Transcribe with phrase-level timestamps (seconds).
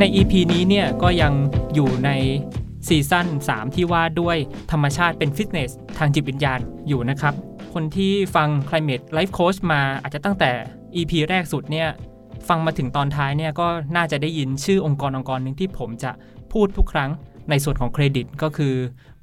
[0.00, 1.32] ใน EP นี้เนี่ยก็ยัง
[1.74, 2.10] อยู่ใน
[2.88, 4.36] ซีซั่น3 ที่ว่าด้วย
[4.70, 7.34] ธรรมชาติเป็นฟิตเนส ทางจิตวิญญาณอยู่นะครับ
[7.74, 10.50] คนที่ฟัง Climate Life Coach มาอาจจะตั้งแต่
[10.96, 11.88] EP แรกสุดเนี่ย
[12.48, 16.10] ฟังมาถึงตอนท้ายเนี่ยก็น่าจะได้ยินชื่อองค์กรองค์กรหนึ่งที่ผมจะ
[16.52, 17.10] พูดทุกครั้ง
[17.50, 18.74] ในส่วนของเครดิตก็คือ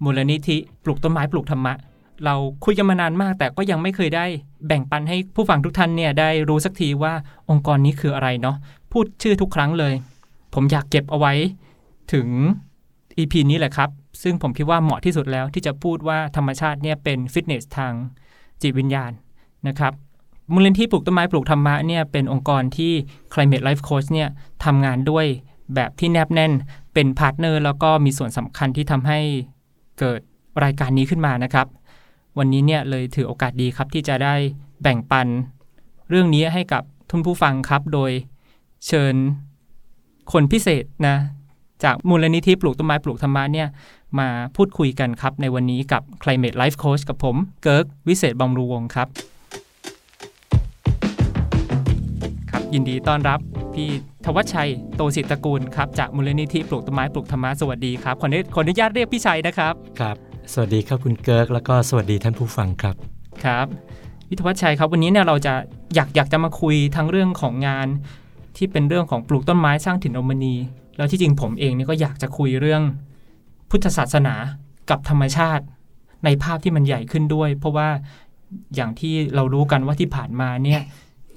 [0.03, 1.73] มูลนิธิปลูกต้นไม้ปลูกธรรมะ
[2.25, 2.35] เรา
[2.65, 4.25] คุยกันมานานมากแต่ก็ยังไม่เคยได้
[4.67, 7.13] แบ่งปันให้ผู้ฟังทุกท่านเนี่ยได้รู้สักทีว่า
[7.49, 8.55] องค์กรนี้คืออะไรเนาะ
[8.91, 9.93] พูดชื่อทุกครั้งเลย
[10.53, 11.33] ผมอยากเก็บเอาไว้
[12.13, 12.27] ถึง
[13.17, 13.89] EP นี้แหละครับ
[14.21, 17.93] ซึ่งผมคิดว่าเหมาะที่สุดแล้วที่จะพูดว่าธรรมชาติเนี่ยเป็นฟิตเนสทาง
[18.61, 19.11] จิตวิญญาณ
[19.67, 19.93] นะครับ
[20.53, 22.91] มูลนิธิปลูกต้นไม้ปลูกธรรมะเนี่ยเป็นองค์กรที่
[23.33, 24.29] Climate Life Coach เนี่ย
[24.65, 25.25] ทำงานด้วย
[25.75, 26.51] แบบที่แนบแน่น
[26.93, 29.19] เป็น partner แล้วก็มีส่วนสำคัญที่ทำให้
[29.99, 30.19] เกิด
[30.63, 31.67] รายการนี้ขึ้นมานะครับ
[32.37, 34.35] วันนี้เนี่ยเลยถือโอกาสดีครับที่จะได้
[34.81, 35.27] แบ่งปัน
[36.09, 38.11] เรื่องนี้ให้กับคุณผู้ฟังครับ โดย
[38.87, 39.15] เชิญ
[40.31, 41.17] คนพิเศษนะ
[41.83, 43.67] จากมูลนิธิปลูกต้นไม้ปลูกธรรมะเนี่ย
[44.19, 49.07] มาพูดคุยกันครับในวันนี้กับ Climate Life Coach กับผมเกิร์กวิเศษบำรุงวงศ์ครับ
[52.51, 53.39] ครับ ยินดีต้อนรับ
[53.73, 53.89] พี่
[54.25, 60.15] ทวัชชัยโตสิตตระกูลครับจากมูลนิธิปลูกต้นไม้ปลูกธรรมะสวัสดีครับขออนุขออนุญาตเรียกพี่ชัยนะครับครับ
[60.53, 62.95] สวัสดีครับคุณเกิร์กแล้วก็สวัสดีท่านผู้ฟังครับ
[63.45, 63.67] ครับ
[64.27, 65.53] พี่ทวัชชัยครับวันนี้เนี่ยเราจะ
[65.95, 67.87] อยากอยากจะมาคุยทั้งเรื่องของงาน
[68.57, 70.55] ที่เป็นเรื่องของปลูกต้นไม้สร้างถิ่นอมณี
[70.97, 72.81] แล้วที่จริงผมเองเนี่ก็อยากจะคุยเรื่อง
[73.69, 74.35] พุทธศาสนา
[74.89, 75.63] กับธรรมชาติ
[76.25, 77.89] ในภาพที่มันใหญ่ขึ้นด้วย เพราะว่า
[78.75, 80.81] อย่างที่เรารู้กันว่าที่ผ่านมาเนี่ย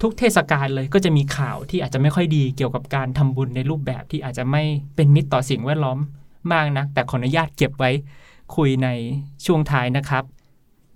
[0.01, 4.63] ทุกเทศกาลเลยก็จะมีข่าวที่อาจจะไม่ค่อยดีเกี่ยวกับการทำบุญในรูปแบบที่อาจจะไม่
[4.95, 5.99] เป็นมิตรต่อสิ่งแวดล้อม
[6.51, 7.91] มากนะแต่ขออนุญาตเก็บไว้
[8.55, 8.87] คุยใน
[9.45, 10.23] ช่วงท้ายนะครับ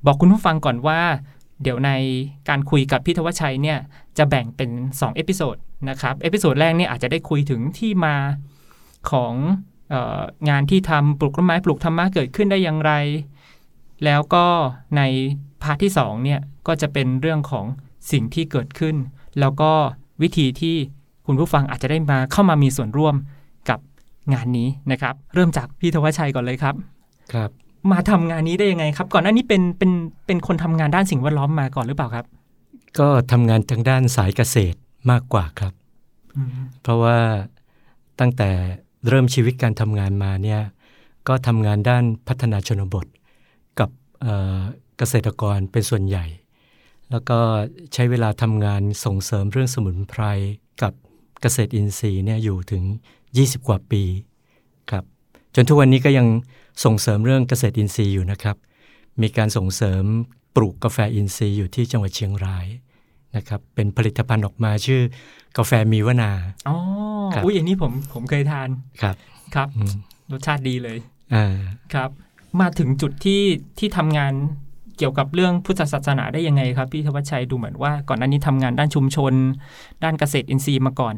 [0.05, 0.99] บอกคุณผู้ฟังก่อนว่า
[1.63, 1.91] เดี๋ยวใน
[2.49, 3.77] การคุยกับพี่ทวชชัยเนี่ย
[4.17, 5.55] จะแบ่งเป็น 2 episode
[5.89, 8.15] นะครับ episode แรกนี่อาจจะได้คุยถึงที่มา
[9.11, 9.33] ของ
[9.93, 12.91] อองานที่ทำปลูกต้นไม้ปลูกธรรมะเกิดขึ้นได้อย่างไร
[14.05, 14.45] แล้วก็
[14.97, 15.01] ใน
[15.61, 17.65] part ที่2เนี่ยก็จะเป็นเรื่องของ
[18.11, 18.95] สิ่งที่เกิดขึ้น
[19.39, 19.71] แล้วก็
[20.21, 20.75] วิธีที่
[21.25, 23.15] คุณผู้ฟังอาจจะได้มาเข้ามามีส่วนร่วม
[23.69, 23.79] กับ
[24.33, 26.75] งานนี้นะครับ เริ่มจากพี่ทวชชัยก่อนเลยครับ
[27.33, 27.49] ครับ
[27.91, 29.91] มาทำงานนี้ได้ยังไงครับ ก่อนหน้านี้เป็นเป็น
[30.25, 32.25] เป็นคนทำงานด้านสิ่งแวดล้อมมาก่อนหรือเปล่าครับ
[32.99, 34.77] ก็ทำงานทางด้านสายเกษตร
[35.09, 35.73] มากกว่าครับ
[36.81, 37.17] เพราะว่า
[38.19, 38.49] ตั้งแต่
[39.09, 40.61] เริ่มชีวิตการทำงานมาเนี่ย
[41.27, 43.05] ก็ทำงานด้านพัฒนาชนบท
[43.79, 43.89] กับ
[44.21, 46.25] เเกษตรกรเป็นส่วนใหญ่
[47.11, 47.39] แล้วก็
[47.93, 50.23] ใช้เวลาทำงานส่งเสริมเรื่องสมุนไพร
[50.81, 50.93] กับ
[51.41, 52.83] เกษตรอินทรีย์เนี่ยอยู่ถึง
[53.25, 54.03] 20 กว่าปี
[54.91, 55.03] ครับ
[55.55, 56.27] จนทุกวันนี้ก็ยัง
[56.83, 58.57] ส่งเสริมเรื่องเกษตรอินทรีย์อยู่นะครับ
[59.21, 60.03] มีการส่งเสริม
[60.55, 62.65] ปลูกกาแฟอินทรีย์อยู่ที่จังหวัดเชียงราย
[63.35, 65.01] นะครับ เป็นผลิตภัณฑ์ออกมาชื่อ
[65.57, 66.31] กาแฟมีวนา
[66.67, 66.75] อ๋อ
[67.43, 68.69] อุ้ยอันนี้ผมผมเคยทาน
[69.01, 69.15] ครับ
[69.55, 69.67] ครับ
[70.31, 70.97] รสชาติดีเลย
[71.33, 71.45] อ่า
[71.93, 72.09] ครับ
[72.61, 73.41] มาถึงจุดที่
[73.79, 74.33] ที่ทำงาน
[74.97, 79.33] เกี่ยวกับเรื่องพุทธศาสนาได้ยังไงครับ พี่ธวัชชัยดูเหมือนว่าก่อนหน้านี้ทำงานด้านชุมชน
[80.03, 81.15] ด้านเกษตรอินทรีย์มาก่อน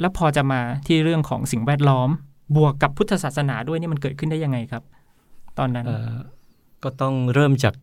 [0.00, 2.08] แล้วพอจะมาที่เรื่องของสิ่งแวดล้อม
[2.56, 4.82] บวกกับพุทธศาสนาด้วยนี่มันเกิดขึ้นได้ยังไงครับ
[5.58, 5.86] ตอนนั้น
[6.82, 7.74] ก็ต้องเริ่มจาก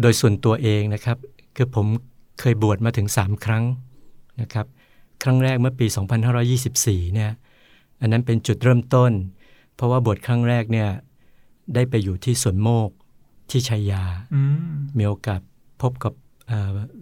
[0.00, 1.16] โดยส่วนตัวเองนะครับ
[1.56, 1.86] คือผม
[2.40, 3.64] เคยบวชมาถึง 3 ครั้ง
[4.40, 4.66] นะครับ
[5.22, 5.86] ครั้งแรกเมื่อปี
[6.50, 7.32] 2524 เนี่ย
[8.00, 9.12] อันนั้นเป็นจุดเริ่มต้น
[9.74, 10.88] เพราะว่าบวชครั้งแรกเนี่ย
[11.74, 12.90] ได้ไปอยู่ที่สวนโมก
[13.50, 14.04] ที่ชัยยา
[14.98, 15.40] มีโอกาส
[15.82, 16.12] พบกับ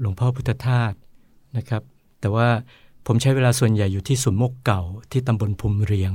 [0.00, 0.92] หลวงพ่อพุทธทาส
[1.56, 1.82] นะครับ
[2.20, 2.48] แต่ว่า
[3.06, 4.82] ผมใช้เวลาส่วนใหญ่อยู่ที่สวนโมกเก่า
[5.12, 6.12] ที่ตำบลภูมิเรียง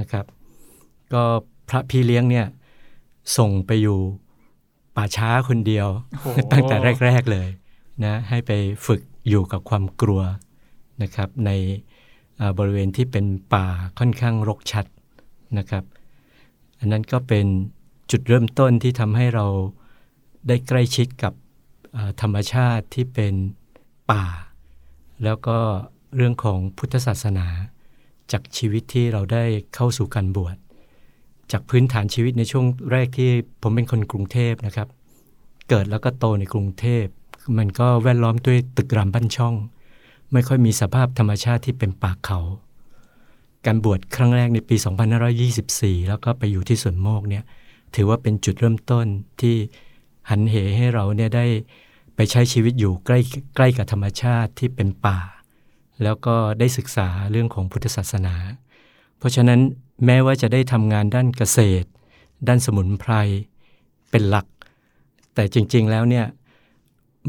[0.00, 0.24] นะครับ
[1.12, 1.22] ก็
[1.68, 2.46] พระพี่เลี้ยงเนี่ย
[3.36, 3.98] ส่งไปอยู่
[4.96, 5.88] ป่าช้าคนเดียว
[6.52, 7.48] ตั้งแต่แรก ๆ เลย
[8.04, 8.52] นะให้ไป
[8.86, 10.22] ฝึกอยู่กับความกลัว
[11.02, 11.50] นะครับ ใน
[12.58, 13.66] บริเวณที่เป็นป่า
[13.98, 14.86] ค่อนข้างรกชัด
[15.58, 15.84] นะครับ
[16.78, 17.46] อันนั้นก็เป็น
[18.10, 19.46] จุดเริ่มต้นที่ทำให้เรา
[20.48, 21.32] ได้ใกล้ชิดกับ
[22.20, 23.34] ธรรมชาติที่เป็น
[24.10, 24.24] ป่า
[25.24, 25.58] แล้วก็
[26.16, 27.46] เรื่องของพุทธศาสนา
[28.32, 29.44] จากชีวิตที่เราได้
[29.74, 30.56] เข้าสู่การบวช
[31.52, 33.30] จากพื้นฐานชีวิตในช่วงแรกที่
[33.62, 34.88] ผมเป็นคนกรุงเทพนะครับ
[35.68, 37.04] เกิดแล้วก็โตในกรุงเทพ
[37.58, 39.54] มันก็แวดล้อมด้วยตึกรามบ้านช่อง
[40.32, 42.38] ไม่ค่อยมีสภาพธรรมชาติที่เป็นป่าเขา
[43.66, 44.76] การบวชครั้งแรกในปี
[45.42, 47.44] 2524 แล้วก็ไปอยู่ที่สวนโมกเนี่ย
[47.94, 49.06] ถือว่าเป็นจุดเริ่มต้น
[49.40, 49.56] ที่
[50.30, 51.46] หันเหให้เราเนี่ยได้
[52.14, 53.18] ไปใช้ชีวิตอยู่ใกล้
[53.56, 55.18] ใกล้กับธรรมชาติที่เป็นป่า
[56.02, 58.34] แล้วก็ได้ศึกษาเรื่องของพุทธศาสนา
[59.18, 59.60] เพราะฉะนั้น
[60.06, 61.88] แม้ว่าจะได้ทำงานด้านเกษตร
[62.48, 63.12] ด้านสมุนไพร
[64.10, 64.46] เป็นหลัก
[65.34, 66.26] แต่จริง ๆ แล้วเนี่ย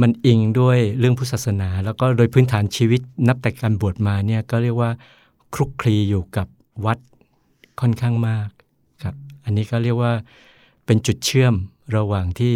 [0.01, 4.91] มันอิงด้วยเรื่องพุทธศาสนา แล้วก็โดยพื้นฐานชีวิตนับแต่การบวชมาเนี่ยก็เรียกว่า
[5.53, 6.47] คลุกคลีอยู่กับ
[6.85, 6.97] วัด
[7.81, 8.47] ค่อนข้างมาก
[9.03, 9.15] ครับ
[9.45, 10.13] อันนี้ก็เรียกว่า
[10.85, 11.53] เป็นจุดเชื่อม
[11.97, 12.53] ระหว่างที่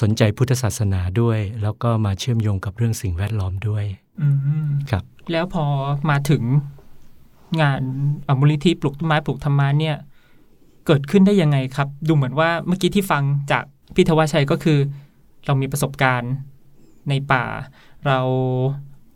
[0.00, 3.84] สนใจพุทธศาสนาด้วย แล้วก็มาเชื่อมโยงกับเรื่องสิ่งแวดล้อมด้วย
[4.90, 5.64] ครับ แล้วพอ
[6.10, 6.42] มาถึง
[7.60, 7.82] งาน
[8.40, 9.96] มูลนิธิปลูกต้นไม้ปลูกธรรมะเนี่ย
[10.86, 13.64] เกิดขึ้นได้ยังไงครับ ดูเหมือนว่าเมื่อกี้ที่ฟังจาก
[13.96, 14.78] พิทวชัยก็คือ
[15.46, 16.32] เรามีประสบการณ์
[17.08, 17.44] ในป่า
[18.06, 18.18] เรา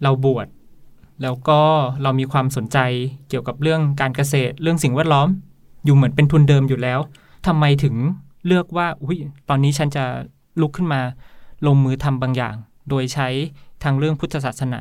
[0.03, 0.47] เราบวช
[1.23, 1.61] แล้วก็
[2.03, 2.79] เรามีความสนใจ
[3.29, 5.29] เกี่ยวกับเรื่องการเกษตร เรื่องสิ่งแวดล้อม
[5.85, 7.01] อยู่เหมือนเป็นทุนเดิมอยู่แล้ว
[7.47, 7.95] ทำไมถึง
[8.47, 9.19] เลือกว่าอุ้ย
[9.49, 10.05] ตอนนี้ฉันจะ
[10.61, 11.01] ลุกขึ้นมา
[11.67, 12.55] ลงมือทำบางอย่าง
[12.89, 13.29] โดยใช้
[13.83, 14.81] ทางเรื่องพุทธศาสนา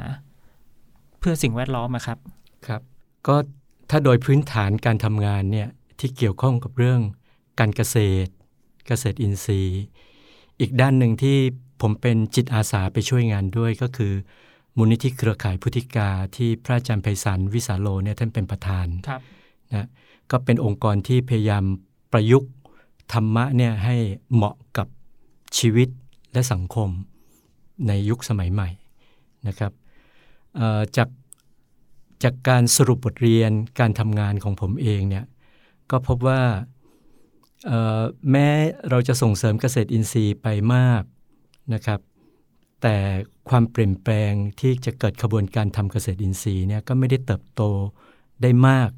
[1.19, 2.17] เพื่อสิ่งแวดล้อมครับ
[2.67, 2.81] ครับ
[3.27, 3.35] ก็
[3.89, 5.69] ถ้าโดยพื้นฐานการทำงานเนี่ย
[5.99, 6.99] ที่เกี่ยวข้องกับเรื่อง
[7.59, 8.31] การเกษตร
[8.87, 9.81] เกษตรอินทรีย์
[10.59, 11.37] อีกด้านหนึ่งที่
[11.81, 14.13] ผมเป็นจิตอาสาไปช่วยงานด้วยก็คือ
[14.77, 18.87] มูลนิธิเครือข่ายพุทธิกาที่พระอาจารย์ไพศาลวิสาโลเนี่ยท่านเป็นประธาน
[19.71, 19.87] นะ
[20.31, 21.63] ก็เป็นองค์กรที่พยายาม
[22.11, 22.51] ประยุกต์
[23.13, 23.95] ธรรมะเนี่ยให้
[24.33, 24.87] เหมาะกับ
[25.57, 25.89] ชีวิต
[26.33, 26.89] และสังคม
[27.87, 28.69] ในยุคสมัยใหม่
[29.47, 29.71] นะครับ
[30.97, 31.09] จาก
[32.23, 35.25] จากการสรุปบทเรียนการทำงานของผมเองเนี่ย
[35.91, 36.41] ก็พบว่า
[38.31, 38.47] แม้
[38.89, 41.03] เราจะส่งเสริมเกษตรอินทรีย์ไปมาก
[41.73, 41.99] นะครับ
[42.81, 42.95] แต่
[43.49, 47.61] ความเปลี่ยนแปลงที่จะเกิดขบวนการทำเกษตรอินทรีย์เนี่ยก็ไม่ได้เติบโต
[48.41, 48.89] ได้มาก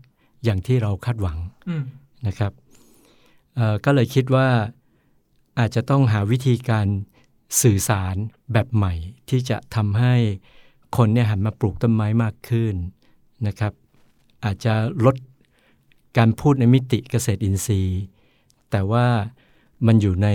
[0.43, 1.37] อย่างที่เราคาดหวัง
[2.27, 2.51] นะครับ
[3.85, 4.47] ก็เลยคิดว่า
[5.59, 6.87] อาจจะต้องหาวิธีการ
[7.61, 8.15] สื่อสาร
[8.53, 8.93] แบบใหม่
[9.29, 10.15] ที่จะทำให้
[10.97, 12.75] คนเนี่ยหันมาปลูกต้นไม้มากขึ้น
[13.47, 13.73] นะครับ
[14.45, 14.73] อาจจะ
[15.05, 15.15] ลด
[16.17, 18.01] การพูดในมิติเกษตรอินทรีย์
[18.71, 19.07] แต่ว่า
[19.87, 20.29] มันอยู่ใน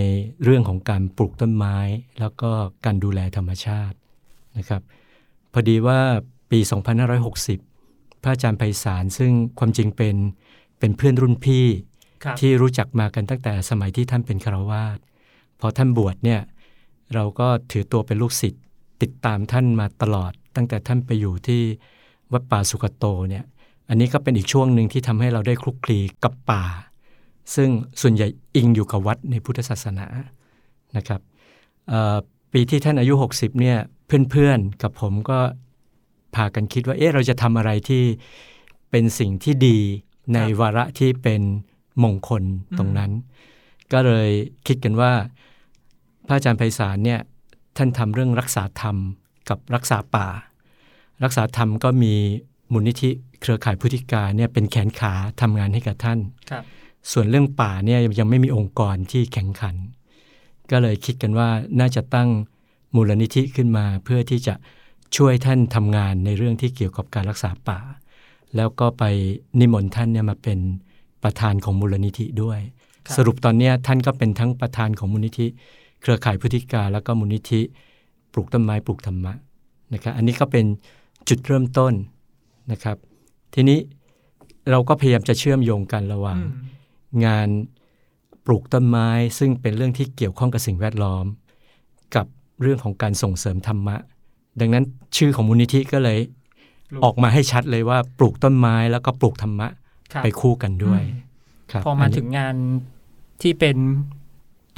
[0.45, 1.77] เรื่องของการปลูกต้นไม้
[2.21, 2.51] แล้วก็
[2.85, 3.97] การดูแลธรรมชาติ
[4.59, 4.83] นะครับ
[5.53, 6.01] พอดีว่า
[6.51, 6.59] ปี
[7.41, 10.17] 2560 พระอาจารย์ไพศาลซึ่งความจริงเป็น
[10.79, 11.67] เป็นเพื่อนรุ่นพี่
[12.41, 14.99] ที่รู้จักมากันตั้งแต่สมัยที่ท่านเป็นคารวาส
[15.61, 16.41] พอท่านบวชเนี่ย
[17.15, 18.63] เราก็ถือตัวเป็นลูกศิษย์
[19.03, 21.63] ติดตามท่านมาตลอด ตั้งแต่ท่านไปอยู่ที่
[22.33, 23.45] วัดป่าสุกโตเนี่ย
[23.89, 26.65] อันนี้ก็เป็นอีกช่วงหนึ่งที่ทำให้เราได้คลุกคลีกับป่า
[27.55, 27.69] ซึ่ง
[28.01, 30.07] ส่วนใหญ่อิงอยู่กับวัดในพุทธศาสนา
[30.97, 31.21] นะครับ
[32.53, 33.79] ปีที่ท่านอายุ 60เนี่ย
[34.31, 35.39] เพื่อนๆกับผมก็
[36.35, 38.03] พากันคิดว่าเอ๊ะเราจะทำอะไรที่
[38.91, 39.79] เป็นสิ่งที่ดี
[40.35, 41.43] ในวาระที่เป็น
[42.03, 42.43] มงคล
[42.79, 43.11] ตรงนั้น
[43.93, 44.31] ก็เลย
[44.67, 45.13] คิดกันว่า
[46.27, 47.21] พระอาจารย์ไพศาลเนี่ย
[47.77, 48.97] ท่านทำเรื่องรักษาธรรม
[49.49, 50.29] กับรักษาป่า
[51.25, 52.15] รักษาธรรมก็มี
[52.73, 53.11] มูลนิธิ
[53.41, 56.19] เครือข่ายพุทธิกาเนี่ยเป็นแขนขาทำงานให้กับท่าน
[57.13, 59.77] ส่วนเรื่องป่าเนี่ยยังไม่มีองค์กรที่แข็งขัน
[60.71, 61.49] ก็เลยคิดกันว่า
[61.81, 62.29] น่าจะตั้ง
[62.95, 64.55] มูลนิธิขึ้นมา เพื่อที่จะ
[65.17, 67.79] ช่วยท่านทำงานในเรื่องที่เกี่ยวกับการรักษาป่า
[68.57, 69.05] แล้วก็ไป
[69.61, 70.59] นิมนต์ท่านเนี่ยมาเป็น
[71.23, 72.61] ประธานของมูลนิธิด้วย
[73.17, 75.47] สรุปตอนนี้ท่านก็เป็นทั้งประธานของมูลนิธิ
[76.01, 77.61] เครือข่ายพุทธิกาแล้วก็มูลนิธิ
[78.33, 79.33] ปลูกต้นไม้ปลูกธรรมะ
[79.93, 80.65] นะครับอันนี้ก็เป็น
[81.29, 81.93] จุดเริ่มต้น
[82.73, 82.97] นะครับ
[83.55, 83.79] ทีนี้
[84.71, 86.41] เราก็พยายามจะเชื่อมโยงกันระหว่าง
[87.25, 87.49] งาน
[88.47, 89.09] ปลูกต้นไม้
[89.39, 91.25] ซึ่งเป็นเรื่องที่เกี่ยวข้องกับสิ่งแวดล้อม
[92.17, 92.27] กับ
[92.63, 93.97] เรื่องของการส่งเสริมธรรมะ
[94.61, 94.85] ดังนั้น
[95.17, 96.19] ชื่อของมูลนิธิก็เลย
[97.05, 99.69] ออกมาให้ชัดเลยว่าปลูกต้นไม้แล้วก็ปลูกธรรมะ
[100.23, 101.03] ไปคู่กันด้วย
[101.85, 102.55] พอมาถึงงาน
[103.43, 103.77] ที่เป็น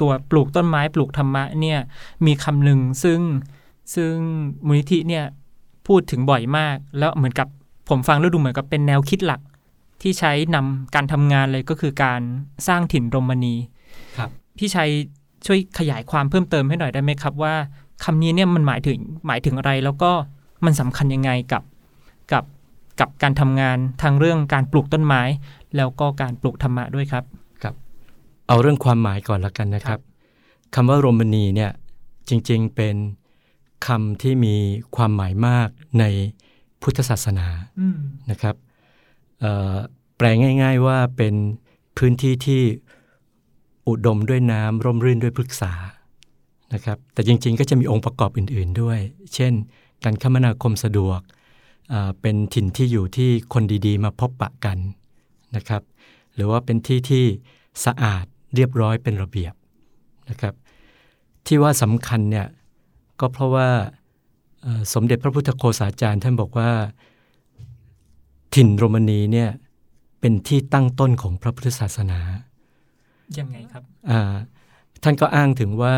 [0.01, 1.79] ตัวปลูกต้นไม้ปลูกธรรมะเนี่ย
[2.25, 3.19] มีคำหนึ่งซึ่ง
[3.95, 4.13] ซึ่ง
[4.65, 5.25] มูลนิธิเนี่ย
[5.87, 7.47] พูดถึงบ่อยมาก แล้วเหมือนกับ
[7.89, 9.41] ผมฟังแล้วดูเหมือนกับเป็นแนวคิดหลัก
[10.01, 12.21] ที่ใช้นำการทำงานเลยก็คือการ
[12.67, 13.55] สร้างถิ่นรมณี
[14.17, 14.89] ครับพี่ชัย
[15.45, 17.55] ช่วยขยายความเพิ่มเติมให้หน่อยได้ไหมครับว่า
[18.03, 20.11] คำนี้เนี่ยมันหมายถึงหมายถึงอะไร แล้วก็
[20.65, 21.63] มันสำคัญยังไงกับ
[22.31, 22.43] กับ
[22.99, 25.21] กับการทำงานทางเรื่องการปลูกต้นไม้
[25.77, 27.23] แล้วก็การปลูกธรรมะด้วยครับ
[27.63, 27.75] ครับ
[28.47, 29.99] เอาเรื่องความหมายก่อนละกันนะครับ
[30.75, 31.71] คำว่ารมณีเนี่ย
[32.29, 32.95] จริงๆเป็น
[33.87, 34.55] คำที่มี
[34.95, 36.05] ความหมายมากใน
[36.81, 37.47] พุทธศาสนา
[38.31, 38.55] นะครับ
[40.17, 40.25] แปล
[40.61, 41.35] ง่าย ๆว่าเป็น
[41.97, 42.63] พื้นที่ที่
[43.87, 45.73] อุดมด้วยน้ำร่มรื่นด้วยพฤกษา
[46.73, 48.99] นะครับ แต่จริงๆ ก็จะมีองค์ประกอบอื่น ๆด้วย
[49.33, 49.53] เช่น
[50.03, 51.19] การคมนาคมสะดวก
[52.21, 54.77] เป็นถิ่นที่อยู่ที่คนดีๆ มาพบปะกัน
[55.55, 55.83] นะครับ
[56.35, 57.25] หรือว่าเป็นที่ที่
[57.85, 59.53] สะอาดเรียบร้อยเป็นระเบียบ
[60.29, 60.53] นะครับ
[61.47, 62.47] ที่ว่าสำคัญเนี่ย
[63.19, 63.69] ก็เพราะว่า
[64.93, 66.69] สมเด็จพระพุทธโฆษาจารย์ท่านบอกว่า
[68.53, 69.49] ถิ่นโรมานีเนี่ย
[70.19, 72.19] เป็นที่ตั้งต้นของพระพุทธศาสนา
[73.37, 73.83] ยังไงครับ
[75.03, 75.95] ท่านก็อ้างถึงว่า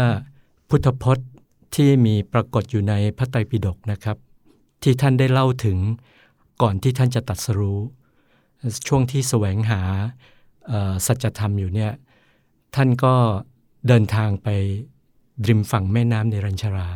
[0.69, 1.29] พุทธพจน์
[1.75, 4.17] ที่มีปรากฏอยู่ในพระไตรปิฎกนะครับ
[4.83, 5.77] ที่ท่านได้เล่าถึง
[6.61, 7.79] ก่อนที่ท่านจะตัดสรู้
[8.87, 9.81] ช่วงที่แสวงหา
[11.05, 11.91] สัจธรรมอยู่เนี่ย
[12.75, 13.15] ท่านก็
[13.87, 14.47] เดินทางไป
[15.47, 16.89] ริมฝั่งแม่น้ำในรัญชรา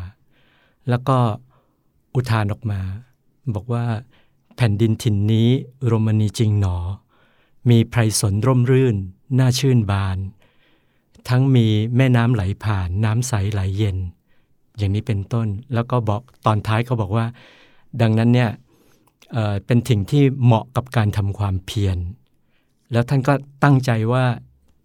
[0.90, 1.18] แล้วก็
[2.16, 2.80] อุทานออกมา
[3.56, 3.86] บอกว่า
[4.56, 5.50] แผ่นดินถิ่นนี้
[5.86, 6.78] โรมานีจริงหนอ
[7.70, 8.96] มีไพรสนร่มรื่น
[9.40, 10.18] น่าชื่นบาน
[11.30, 13.98] ทั้งมีแม่น้ำไหลผ่านน้ำใสไหลเย็น
[14.78, 17.26] อย่างนี้เป็นต้นแล้วก็บอกตอนท้ายเขาบอกว่า
[18.02, 18.50] ดังนั้นเนี่ย
[19.34, 21.98] เเป็นถิ่งที่เหมาะกับการทำความเพียร
[22.92, 23.34] แล้วท่านก็
[23.64, 24.26] ตั้งใจว่า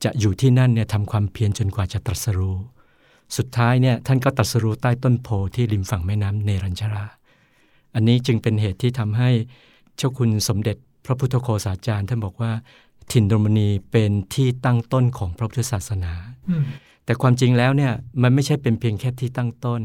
[0.05, 2.57] จะอยู่ที่นั่นเนี่ยทำความเพียรจนกว่าจะตรัสรู้
[3.37, 7.05] สุดท้ายเนี่ยท่านก็ตรัสรู้ใต้ต้นโพที่ริมฝั่งแม่น้ำเนรัญชรา
[7.95, 9.31] อันนี้จึงเป็นเหตุที่ทำให้
[9.97, 12.53] เจ้าคุณสมเด็จพระพุทธโฆษาจารย์ท่านบอกว่า
[13.13, 16.13] ถิ่นโรมนีเป็นที่ตั้งต้นของพระพุทธศาสนา
[17.05, 17.93] แต่ความจริงแล้วเนี่ย
[18.23, 19.83] มันไม่ใช่เป็นเพียงแค่ที่ตั้งต้น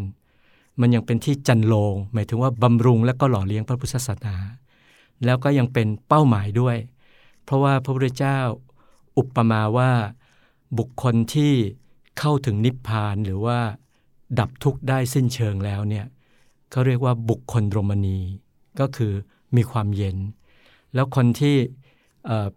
[0.79, 4.35] มันยังเป็นที่จันโลง หมายถึงว่าบำรุงและก็หล่อเลี้ยงพระพุทธศาสนา
[5.25, 6.77] แล้วก็ยังเป็นเป้าหมายด้วย
[7.43, 8.39] เพราะว่าพระพุทธเจ้า
[9.17, 9.91] อุปมาว่า
[10.77, 11.53] บุคคลที่
[12.19, 13.59] เข้าถึงนิพพานหรือว่า
[14.39, 16.05] ดับทุกข์ได้สิ้นเชิงแล้วเนี่ย
[16.75, 18.19] เขาเรียกว่าบุคคลโรมณี
[18.79, 19.13] ก็คือ
[19.55, 20.17] มีความเย็น
[20.93, 21.55] แล้วคนที่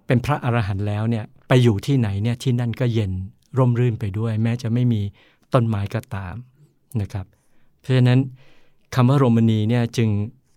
[0.06, 3.12] เป็นพระอรหันต์แล้วเนี่ยไปอยู่ที่ไหนเนี่ยที่นั่นก็เย็น
[3.58, 5.00] ร่มรื่นไปด้วย แม้จะไม่มี
[5.54, 6.34] ต้นไม้ก็ตาม
[7.00, 7.26] นะครับ
[7.80, 8.20] เพราะฉะนั้น
[8.94, 10.08] คำว่าโรมณีเนี่ยจึง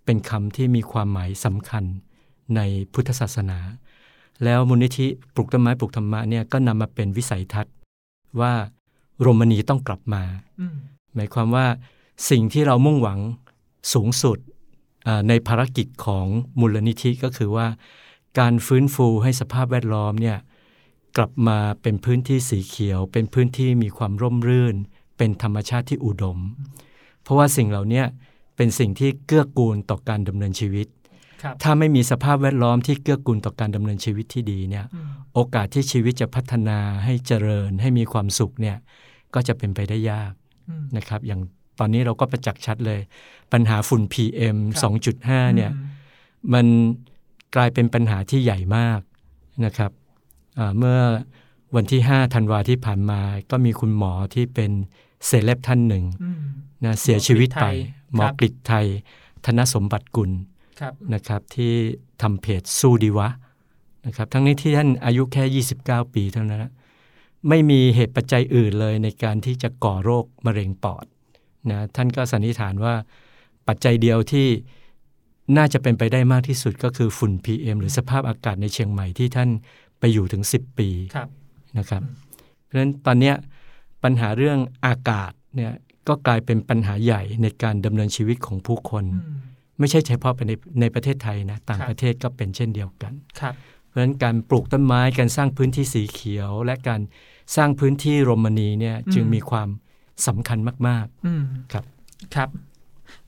[0.05, 1.83] เป็นคำที่มีความหมายสำคัญ
[2.55, 2.61] ใน
[2.93, 3.59] พุทธศาสนา
[4.43, 7.73] แล้วมูลนิธิปลูกต้นไม้ปลูกธรรมะเนี่ยก็นำมาเป็นวิสัยทัศน์
[8.39, 8.53] ว่า
[9.21, 10.23] โรมณีต้องกลับมา
[11.15, 11.65] หมายความว่า
[12.29, 13.19] สิ่งที่เรามุ่งหวัง
[13.93, 14.37] สูงสุด
[15.27, 16.25] ในภารกิจของ
[16.59, 17.67] มูลนิธิก็คือว่า
[18.39, 20.37] การฟื้นฟูให้สภาพแวดล้อมเนี่ย
[21.17, 24.75] กลับมาเป็นพื้นที่สีเขียว เป็นพื้นที่มีความร่มรื่น
[25.17, 26.39] เป็นธรรมชาติที่อุดม
[27.21, 28.03] เพราะว่าสิ่งเหล่านี้
[28.55, 30.87] เป็นสิ่งที่เกื้อกูลต่อการดำเนินชีวิต
[31.63, 34.85] ถ้าไม่มีสภาพแวดล้อมที่เกื้อกูลต่อการดำเนินชีวิตที่ดีเนี่ย
[35.33, 38.77] โอกาสที่ชีวิตจะพัฒนาให้เจริญให้มีความสุขเนี่ย
[39.33, 40.33] ก็จะเป็นไปได้ยาก
[40.97, 41.41] นะครับอย่าง
[41.79, 42.99] ตอนนี้เราก็ประจักษ์ชัดเลย
[43.51, 44.57] ปัญหาฝุ่น PM
[45.05, 45.71] 2.5 เนี่ย
[46.53, 46.65] มัน
[47.55, 49.01] กลายเป็นปัญหาที่ใหญ่มาก
[49.65, 49.91] นะครับ
[50.77, 50.99] เมื่อ
[51.75, 54.71] วันที่ 5 ธันวาที่ผ่านมา ก็มีคุณหมอที่เป็น
[55.27, 56.05] เซเลบท่านหนึ่ง
[56.85, 57.65] นะเสียชีวิตไป
[58.13, 58.85] หมอกฤษไทย
[59.45, 60.31] ธนสมบัติกุล
[61.13, 61.73] นะครับที่
[62.21, 63.29] ทำเพจสู้ดีวะ
[64.05, 66.65] นะครับทั้งนี้ที่ท่านอายุแค่ 29 ปีเท่านั้น
[67.49, 71.05] ไม่มีเหตุปัจจัยอื่นเลยในการที่จะก่อโรคมะเร็งปอด
[71.69, 72.93] นะท่านก็สันนิษฐานว่า
[73.67, 74.47] ปัจจัยเดียวที่
[75.57, 79.49] น่าจะเป็นไปได้มากที่สุดก็คือฝุ่น PM หรือสภาพอากาศในเชียงใหม่ที่ท่าน
[79.99, 80.89] ไปอยู่ถึง 10 ปี
[81.77, 82.01] นะครับ
[82.63, 83.33] เพราะฉะนั้นตอนนี้
[84.03, 85.73] ปัญหาเรื่องอากาศเนี่ย
[86.07, 89.05] ก็กลายเป็นปัญหาใหญ่ในการดำเนินชีวิตของผู้คน
[89.79, 90.51] ไม่ใช่เฉพาะใน
[90.81, 93.13] ในประเทศไทยนะต่างประเทศก็เป็นเช่นเดียวกัน
[93.87, 97.01] เพราะฉะนั้นการปลูกต้นไม้การสร้างพื้นที่สีเขียว และการ
[97.55, 99.69] สร้างพื้นที่โรมณีเนี่ยจึงมีความ
[100.27, 101.85] สำคัญมากๆครับ
[102.35, 102.49] ครับ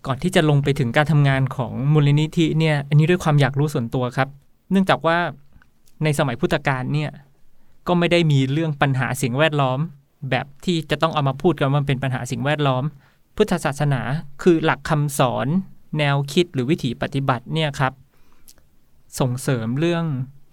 [0.05, 4.29] ก่อนที่จะลงไปถึงการทำงานของมูลนิธิเนี่ย อันนี้ด้วยความอยากรู้ส่วนตัวครับ
[4.71, 5.17] เนื่องจากว่า
[6.03, 7.11] ในสมัยพุทธกาลเนี่ย
[7.87, 9.79] ก็ไม่ได้มีเรื่องปัญหาสิ่งแวดล้อม
[10.29, 12.83] แบบที่จะต้องเอามาพูดกันว่าเป็นปัญหาสิ่งแวดล้อม
[13.35, 14.01] พุทธศาสนา
[14.43, 15.47] คือหลักคำสอน
[15.99, 17.93] แนวคิดหรือวิถีปฏิบัติเนี่ยครับ
[19.19, 20.03] ส่งเสริมเรื่อง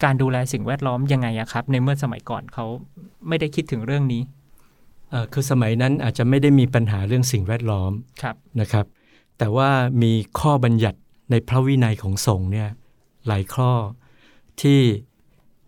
[0.04, 2.66] การดูแลสิ่งแวดล้อมยังไงอะครับ ในเมื่อสมัยก่อนเขา
[3.28, 4.22] ไม่ได้คิดถึงเรื่องนี้
[5.32, 7.92] คือสมัยนั้นอาจจะไม่ได้มีปัญหาเรื่องสิ่งแวดล้อม
[8.60, 8.86] นะครับ
[9.38, 9.70] แต่ว่า
[10.02, 10.98] มีข้อบัญญัติ
[11.30, 12.68] ในพระวินัยของสงฆ์เนี่ย
[13.26, 13.70] หลายข้อ
[14.60, 14.80] ที่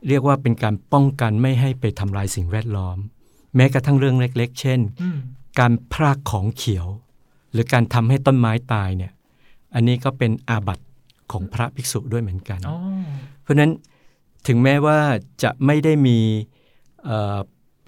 [0.09, 2.97] เรียกว่าเป็นการป้องกันไม่ให้ไปทำลายสิ่งแวดล้อม
[3.57, 4.81] แม้กระทั่งเรื่องเล็ก ๆ เช่น
[5.59, 6.87] การพรากของเขียว
[7.53, 9.13] หรือการทำให้ต้นไม้ตายเนี่ย
[9.75, 10.85] อันนี้ก็เป็นอาบัติ
[11.33, 12.61] ของพระภิกษุด้วยเหมือนกัน
[13.43, 13.71] เพราะฉะนั้น
[14.47, 14.99] ถึงแม้ว่า
[15.43, 16.19] จะไม่ได้มี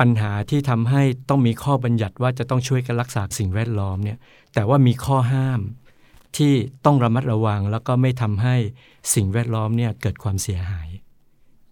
[0.01, 4.19] ปัญหาที่ทำให้ต้องมีข้อบัญญัติว่าจะต้องช่วยกันรักษาสิ่งแวดล้อมเนี่ย
[4.55, 5.61] แต่ว่ามีข้อห้าม
[6.37, 6.53] ที่
[6.85, 8.57] ต้องระมัดระวังแล้วก็ไม่ทำให้
[9.15, 10.89] สิ่งแวดล้อมเนี่ยเกิดความเสียหาย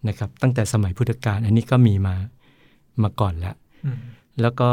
[0.07, 2.15] นะครับ ตั้งแต่สมัยพุทธกาลอันนี้ก็มีมา
[3.03, 3.55] มาก่อนแล้ว
[4.41, 4.69] แล้วก็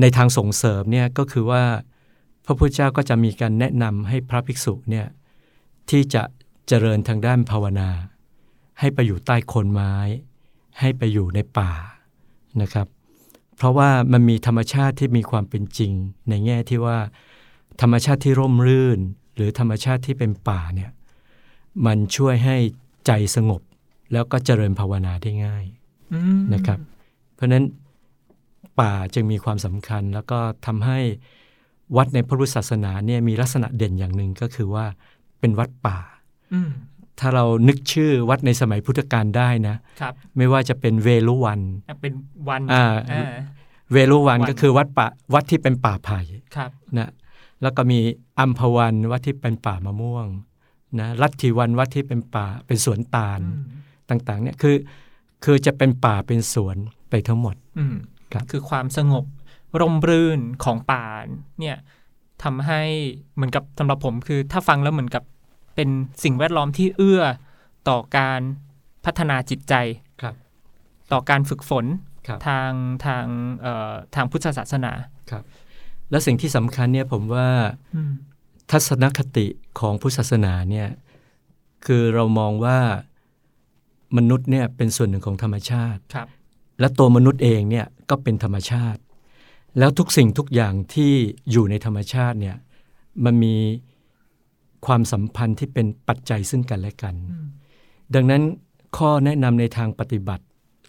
[0.00, 1.62] ในทางส่งเสริมเนี่ยก็คือว่า
[2.44, 5.06] พระพุทธเจ้าก็จะมีการแนะนำให้พระภิกษุเนี่ย
[5.90, 6.22] ที่จะ
[6.68, 7.90] เจริญทางด้านภาวนา
[8.80, 9.94] ให้ไปอยู่ใต้โคนไม้
[10.80, 11.72] ให้ไปอยู่ในป่า
[12.62, 12.86] นะครับ
[13.56, 15.92] เพราะว่ามันมีธรรมชาติที่มีความเป็นจริง
[16.28, 16.98] ในแง่ที่ว่า
[17.80, 18.98] ธรรมชาติที่ร่มรื่น
[19.34, 20.90] หรือธรรมชาติที่เป็นป่าเนี่ย
[21.86, 22.56] มันช่วยให้
[23.06, 23.60] ใจสงบ
[24.12, 25.64] แล้วก็เจริญภาวนาได้ง่าย
[26.54, 26.78] นะครับ
[27.34, 27.64] เพราะฉะนั้น
[28.80, 30.98] ป่าจึงมีความสำคัญ แล้วก็ทำให้
[31.96, 34.86] วัดในพระพุทธศาสนาเนี่ยมีลักษณะเด่นอย่างหนึ่งก็คือว่า
[35.40, 35.98] เป็นวัดป่า
[37.20, 41.60] ถ้าเรานึกชื่อวัดในสมัยพุทธกาลได้นะครับ ไม่ว่าจะเป็นเวลุวัน
[42.02, 42.12] เป็น
[42.48, 43.30] วันอ่าอ่า
[43.92, 46.20] เวลุวันวันก็คือวัดป่าวัดที่เป็นป่าไผ่
[46.56, 47.10] ครับนะ
[47.62, 47.98] แล้วก็มี
[48.38, 50.26] อัมพวันวัดที่เป็นป่ามะม่วง
[51.00, 54.76] นะลัทธิวันวัดที่เป็นป่าเป็นสวนตาลอืมต่างๆเนี่ยคือ
[55.44, 56.76] คือจะเป็นป่าเป็นสวน
[57.10, 57.96] ไปทั้งหมดอืม
[58.32, 59.24] ครับคือความสงบ
[59.80, 61.04] ร่มรื่นของป่า
[61.60, 61.76] เนี่ย
[62.42, 62.80] ทำให้
[63.34, 65.22] เหมือนกับสำหรับผมคือถ้าฟังแล้วเหมือนกับ
[65.80, 67.22] เป็นสิ่งแวดล้อมที่เอื้อ
[67.88, 68.40] ต่อการ
[69.04, 69.74] พัฒนาจิตใจ
[70.22, 70.34] ครับ
[71.12, 71.84] ต่อการฝึกฝน
[72.26, 72.72] ครับทาง
[73.06, 73.24] ทาง
[73.60, 74.92] เอ่อทางพุทธศาสนา
[75.30, 75.44] ครับ
[76.10, 77.48] แล้วสิ่งที่สำคัญเนี่ยผมว่า
[77.94, 78.12] อืม
[78.70, 79.46] ทัศนคติ
[79.80, 80.88] ของพุทธศาสนาเนี่ย
[81.86, 82.78] คือเรามองว่า
[84.16, 86.28] มนุษย์เนี่ยเป็นส่วนหนึ่งของธรรมชาติครับ
[86.80, 89.00] และตัวมนุษย์เองเนี่ยก็เป็นธรรมชาติ
[89.78, 91.12] แล้วทุกสิ่งทุกอย่างที่
[91.50, 92.56] อยู่ในธรรมชาติเนี่ย
[93.24, 93.54] มันมี
[94.86, 97.46] ความสัมพันธ์ที่เป็นปัจจัยซึ่งกันและกันอืม
[98.14, 98.42] ดังนั้น
[98.96, 100.44] ข้อแนะนำในทางปฏิบัติ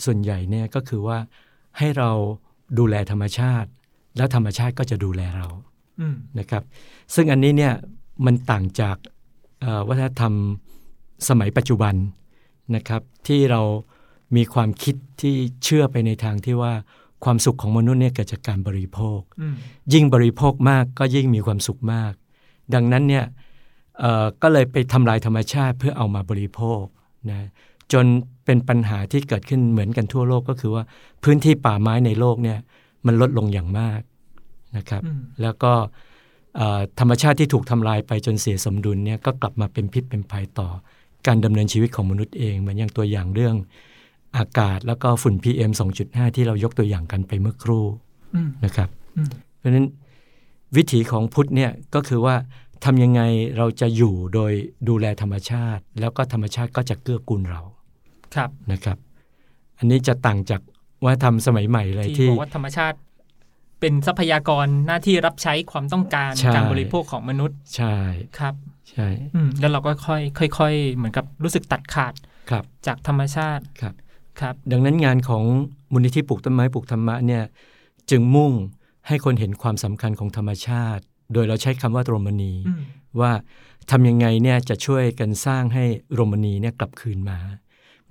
[0.06, 1.18] ส่วนใหญ่เนี่ยก็คือว่า
[1.78, 2.10] ให้เรา
[2.78, 3.70] ดูแลธรรมชาติ
[4.18, 5.48] แล้วธรรมชาติก็จะดูแลเรา
[6.00, 6.64] อืมนะครับ
[7.16, 7.74] ซึ่งอันนี้เนี่ย
[8.26, 8.98] มันต่างจาก
[9.62, 10.34] เอ่อวัฒนธรรม
[11.28, 11.96] สมัยปัจจุบัน
[12.76, 13.62] นะครับ ที่เรา
[14.36, 16.74] มีความคิดที่เชื่อไปในทางที่ว่า
[17.24, 19.56] ความสุขของมนุษย์เนี่ยเกิดจากการบริโภคอืม
[19.94, 22.14] ยิ่งบริโภคมากก็ยิ่งมีความสุขมาก
[22.74, 23.50] ดังนั้นเนี่ยเอ่อ
[24.42, 26.84] ก็เลยไปทำลายธรรมชาติเพื่อเอามาบริโภค
[27.32, 27.48] นะ
[27.94, 28.06] จน
[28.46, 30.84] เป็นปัญหาที่เกิดขึ้นเหมือนกันทั่วโลกก็คือว่า
[31.24, 32.60] พื้นที่ป่าไม้ในโลกเนี่ย
[33.06, 34.02] มันลดลงอย่างมาก
[34.78, 35.74] นะครับอืมแล้วก็
[36.56, 40.70] เอ่อธรรมชาติที่ถูกทำลายไปจนเสียสมดุลเนี่ยก็กลับมาเป็นพิษเป็นภัยต่อ
[41.28, 43.56] การดำเนินชีวิตของมนุษย์เอง เหมือนอย่างตัวอย่างเรื่อง
[44.38, 45.72] อากาศแล้วก็ฝุ่น PM
[46.04, 47.86] 2.5 ที่เรายกตัวอย่างกันไปเมื่อครู่
[48.36, 49.28] อืมนะครับอืม
[49.58, 49.86] เพราะฉะนั้น
[50.78, 52.36] วิถีของพุทธเนี่ยก็คือว่า
[52.86, 53.22] ทำยังไง
[53.58, 54.52] เราจะอยู่โดย
[54.90, 57.62] ดูแลธรรมชาติ แล้วก็ธรรมชาติก็จะเกื้อกูลเรา
[58.36, 58.98] ครับนะครับ
[59.78, 60.62] อันนี้จะต่างจาก
[61.04, 62.98] วัฒนธรรมสมัยใหม่เลยที่ที่บอกว่าธรรมชาติ
[63.80, 67.96] เป็นทรัพยากรหน้าที่รับใช้ความต้องการใช่การบริโภคของมนุษย์ ใช่
[68.40, 68.54] ครับ
[68.92, 70.18] ใช่อืมแล้วเราก็ค่อ
[70.48, 72.14] ยค่อยๆเหมือนกับรู้สึกตัดขาด
[72.52, 73.94] ครับจากธรรมชาติครับ
[74.40, 75.44] ครับ ดังนั้นงานของ
[75.94, 77.44] มูลนิธิปลูกต้นไม้ปลูกธรรมะเนี่ย
[78.10, 78.52] จึงมุ่ง
[79.08, 82.82] ให้คนเห็นความสำคัญของธรรมชาติ โดยเราใช้คำว่าโรมณีอืม
[83.22, 83.32] ว่า
[83.92, 87.40] ทำยังไงเนี่ยจะช่วยกันสร้างให้โรมณีเนี่ยกลับคืนมา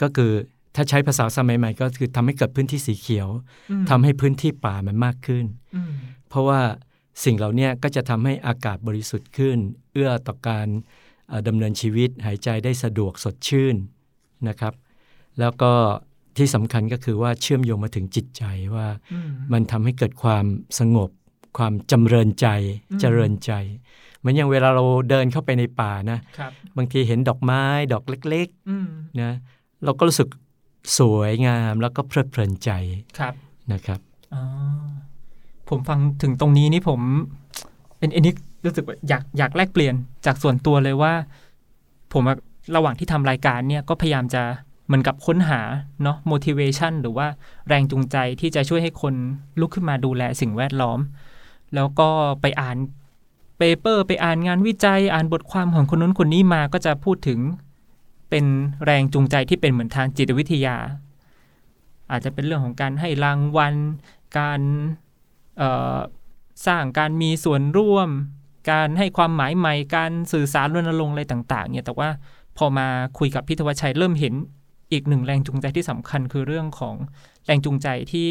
[0.01, 0.33] ก็คือ
[0.75, 3.29] ถ้าใช้ภาษาสมัยใหม่ก็คือทำให้เกิดพื้นที่สีเขียว
[3.71, 5.93] อืมทำให้พื้นที่ป่ามันมากขึ้นอืม
[6.29, 6.61] เพราะว่า
[7.25, 9.59] สิ่งเหล่านี้ก็จะทำให้อากาศบริสุทธิ์ขึ้น
[9.93, 10.67] เอื้อต่อการ
[11.29, 13.77] เอ่อดำเนินชีวิตหายใจได้สะดวกสดชื่น
[14.49, 14.75] นะครับ
[15.41, 15.73] แล้วก็
[16.37, 18.43] ที่สำคัญก็คือว่าเชื่อมโยงมาถึงจิตใจ
[18.75, 20.45] ว่าอืมมันทำให้เกิดความ
[20.79, 21.11] สงบ
[21.59, 22.47] ความจำเริญใจ
[22.91, 23.53] อืมเจริญใจ
[24.19, 29.33] เหมือนอย่างเวลาเราเดินเข้าไปในป่านะครับบางทีเห็นดอกไม้ดอกเล็กอืมๆนะ
[29.85, 30.29] เราก็รู้สึก
[30.99, 32.71] สวยงามแล้วก็เพลิดเพลินใจ
[33.19, 33.35] ครับ
[33.73, 34.01] นะครับ
[34.35, 34.43] อ๋อ
[35.69, 37.01] ผมฟังถึงตรงนี้นี่ผม
[37.99, 38.35] เป็นอันนี้
[38.65, 39.95] รู้สึกว่าอยากอยากแลกเปลี่ยน
[40.27, 41.13] จากส่วนตัวเลยว่า
[42.13, 42.37] ผมอะ
[42.77, 44.43] ระหว่างที่ทำรายการเนี่ยก็พยายามจะ
[44.87, 45.61] เหมือนกับค้นหา
[46.03, 47.27] เนาะ motivation หรือว่า
[47.69, 49.15] แรงจูงใจที่จะช่วยให้คน
[49.61, 50.99] ลุกขึ้นมาดูแลสิ่งแวดล้อม
[51.75, 52.09] แล้วก็
[52.41, 52.77] ไปอ่าน
[53.59, 57.41] เปเปอร์ ไปอ่านงานวิจัย อ่านบทความของคนนู้นคนนี้มาก็จะพูดถึง
[58.31, 58.45] เป็น
[58.85, 60.77] แรงจูงใจที่เป็นเหมือนทางจิตวิทยา
[62.11, 63.75] อาจจะเป็นเรื่องของการให้รางวัล
[64.39, 64.61] การ
[66.67, 68.09] สร้างการมีส่วนร่วม
[68.71, 72.09] การให้ความหมายใหม่ การสื่อสารรณรงค์อะไรต่าง ๆ เนี่ย แต่ว่า
[72.57, 72.87] พอมา
[73.19, 74.35] คุยกับพิทวชัยเริ่มเห็น
[74.93, 76.95] อีกหนึ่งแรงจูงใจที่สำคัญคือเรื่องของ
[77.47, 78.29] แรงจูงใจที่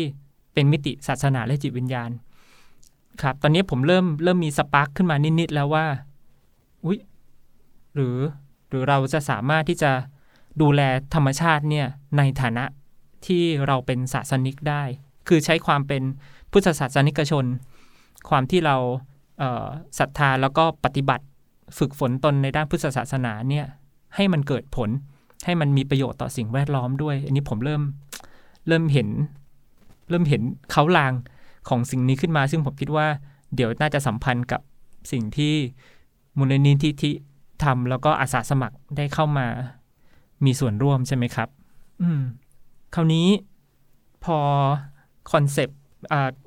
[0.54, 2.10] เป็นมิติศาสนาและจิตวิญญาณ
[3.21, 5.86] ครับ ตอนนี้ผมเริ่มเริ่มมีสปาร์คขึ้นมานิด ๆ แล้วว่า
[6.86, 6.99] อุ๊ย
[7.95, 8.17] หรือ
[8.69, 9.91] หรือเราจะสามารถที่จะ
[10.62, 10.82] ดูแล
[11.13, 12.65] ธรรมชาติเนี่ยในฐานะ
[13.25, 14.84] ที่เราเป็นศาสนิกได้
[15.27, 16.01] คือใช้ความเป็น
[16.51, 17.45] พุทธศาสนิกชน
[18.29, 18.75] ความที่เรา
[19.99, 21.25] ศรัทธาแล้วก็ปฏิบัติ
[21.77, 23.65] ฝึกฝนตนในด้านพุทธศาสนาเนี่ย
[24.15, 24.89] ให้มันเกิดผล
[25.45, 27.82] ให้มันมีประโยชน์ต่อสิ่งแวดล้อมด้วย อันนี้ผมเริ่ม
[28.67, 29.08] เริ่มเห็น
[30.10, 31.13] เริ่มเห็นเขาลาง
[31.69, 33.08] ของสิ่งนี้ขึ้นมา ซึ่งผมคิดว่า
[33.55, 34.62] เดี๋ยวน่าจะสัมพันธ์กับ
[35.12, 35.53] สิ่งที่
[36.38, 37.13] มูลนิธิที่
[37.63, 39.47] ทำแล้วก็อาสาสมัครได้เข้ามา
[40.45, 41.49] มีส่วนร่วมใช่ไหมครับ
[42.01, 42.21] อืม
[42.95, 43.27] คราวนี้
[44.23, 44.38] พอ
[45.32, 45.79] คอนเซปต์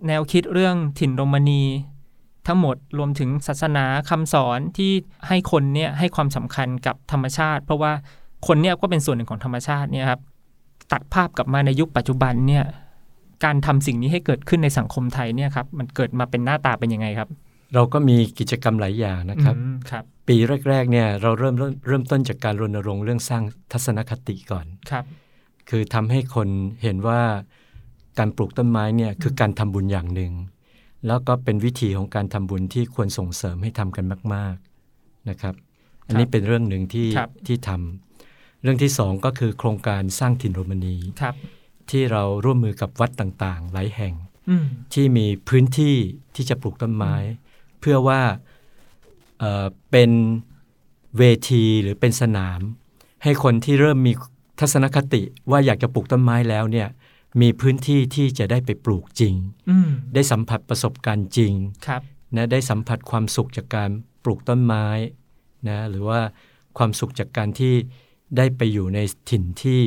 [0.06, 1.62] แนวคิดเรื่องถิ่นโรมานี
[2.46, 4.92] ทั้งหมดรวมถึงศาสนาคำสอนที่
[5.28, 7.92] ให้คนเนี่ยให้ความสำคัญกับธรรมชาติ เพราะว่า
[8.46, 10.20] คนเนี่ยก็เป็นส่วนหนึ่งของธรรมชาติเนี่ยครับ
[10.92, 12.64] ตัดภาพกลับมาในยุคปัจจุบันเนี่ย
[13.44, 17.28] การทำสิ่งนี้ให้เกิดขึ้นในสังคมไทยเนี่ยครับมันเกิดมาเป็นหน้าตาเป็นยังไงครับ
[17.74, 20.36] เราก็มีกิจกรรมหลายอย่างนะครับอืมครับ ปี
[20.68, 25.04] แรกๆเนี่ยเราเริ่มเริ่มเริ่มต้นจากการรณรงค์เรื่องสร้างทัศนคติก่อนครับ
[25.70, 26.48] คือทำให้คน
[26.82, 27.20] เห็นว่า
[28.18, 30.32] การปลูกต้นไม้เนี่ยคือการทำบุญอย่างหนึ่ง
[31.06, 34.54] แล้วก็เป็นวิธีของการทำบุญที่ควรส่งเสริมให้ทำกันมาก
[34.92, 35.54] ๆนะครับ
[36.06, 41.34] อันนี้เป็นเรื่องหนึ่งที่ครับที่ทำเรื่องที่สองก็คือโครงการสร้างถิ่นโรมนีครับ
[41.92, 44.14] ที่เราร่วมมือกับวัดต่างๆ หลายแห่ง
[44.48, 45.96] อืมที่มีพื้นที่
[46.34, 47.14] ที่จะปลูกต้นไม้
[47.80, 48.20] เพื่อว่า
[49.38, 50.10] เอ่อเป็น
[51.18, 52.60] เวทีหรือเป็นสนาม
[53.22, 54.12] ให้คนที่เริ่มมี
[54.60, 56.88] ทัศนคติว่าอยากจะปลูกต้นไม้แล้วเนี่ย
[57.40, 59.34] มีพื้นที่ที่จะได้ไปปลูกจริง
[59.70, 61.52] อืมได้สัมผัสประสบการณ์จริง
[61.86, 62.02] ครับ
[62.36, 63.90] นะได้สัมผัสความสุขจากการ
[64.24, 64.86] ปลูกต้นไม้
[65.68, 66.20] นะหรือว่า
[66.78, 67.74] ความสุขจากการที่
[68.36, 68.98] ได้ไปอยู่ใน
[69.30, 69.82] ถิ่นที่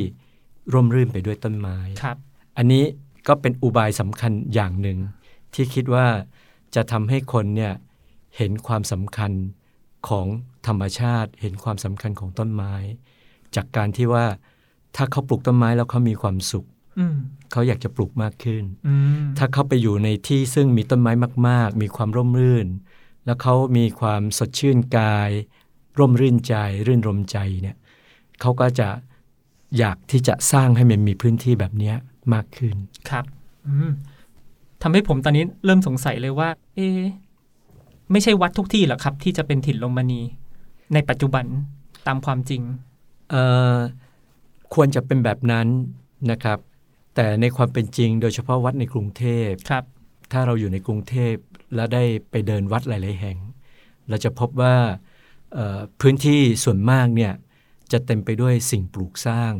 [0.72, 2.16] ร่มรื่นไปด้วยต้นไม้ครับ
[2.56, 2.84] อันนี้
[3.28, 4.98] ก็เป็นอุบายสำคัญอย่างหนึ่ง
[5.54, 6.06] ที่คิดว่า
[6.74, 7.72] จะทำให้คนเนี่ย
[8.36, 9.32] เห็นความสำคัญ
[10.08, 10.26] ของ
[10.66, 12.74] ธรรมชาติ เห็นความสำคัญของต้นไม้
[13.56, 14.26] จากการที่ว่า
[14.96, 16.66] ถ้าเขาปลูกต้นไม้แล้วเขามีความสุข
[16.98, 17.16] อืม
[17.52, 21.12] เขาอยากจะปลูกมากขึ้นอืมถ้าเขาไปอยู่ในที่ซึ่งมีต้นไม้
[21.48, 22.68] มาก ๆ มีความร่มรื่น
[23.24, 25.30] แล้วเขามีความสดชื่นกาย
[25.98, 26.54] ร่มรื่นใจ
[26.86, 27.76] รื่นรมใจเนี่ย
[28.40, 28.88] เขาก็จะ
[29.78, 31.96] อยากที่จะสร้างให้มันมีพื้นที่แบบเนี้ย
[32.34, 32.74] มากขึ้น
[33.10, 33.24] ครับ
[33.66, 33.90] อืม
[34.82, 37.00] ทำให้ผมตอนนี้เริ่มสงสัยเลยว่า เอ๊ะ
[38.12, 40.20] ไม่ใช่วัดทุกที่หรอครับ ที่จะเป็นถิ่นลมณี
[40.94, 41.44] ในปัจจุบัน
[42.06, 42.62] ตามความจริง
[43.30, 43.42] เอ่
[43.74, 43.76] อ
[44.74, 45.66] ควรจะเป็นแบบนั้น
[46.30, 46.58] นะครับ
[47.14, 49.84] แต่ในความเป็นจริง โดยเฉพาะวัดในกรุงเทพครับ
[50.32, 51.34] ถ้าเราอยู่ในกรุงเทพ
[51.74, 53.38] แล้วได้ไปเดินวัดหลาย ๆ แห่ง
[54.08, 54.74] เราจะพบว่า
[55.52, 57.32] เอ่อพื้นที่ส่วนมากเนี่ย
[57.92, 59.52] จะเต็มไปด้วยสิ่งปลูกสร้าง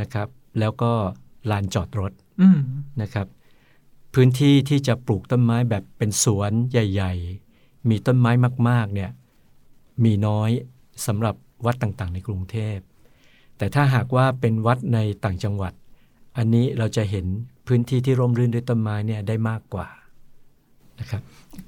[0.00, 0.92] นะครับ แล้วก็
[1.50, 2.58] ลานจอดรถอืม
[3.02, 3.26] นะครับ
[4.14, 7.12] พื้นที่ที่จะปลูกต้นไม้แบบเป็นสวนใหญ่
[7.52, 8.30] ๆ มีต้นไม้
[8.68, 9.10] มากๆเนี่ย
[10.04, 10.50] มีน้อย
[11.06, 11.34] สำหรับ
[11.66, 12.78] วัดต่างๆ ในกรุงเทพ
[13.58, 15.72] แต่ถ้าหากว่าเป็นวัดในต่างจังหวัด
[16.36, 17.26] อันนี้เราจะเห็น
[17.66, 19.88] พื้นที่ที่ร่มรื่นด้วยต้นไม้เนี่ยได้มากกว่า
[21.00, 21.22] นะครับ